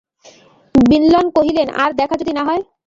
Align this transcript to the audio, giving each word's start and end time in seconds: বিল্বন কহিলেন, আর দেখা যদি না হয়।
বিল্বন 0.75 1.25
কহিলেন, 1.35 1.67
আর 1.75 1.91
দেখা 1.93 2.15
যদি 2.17 2.33
না 2.33 2.43
হয়। 2.43 2.63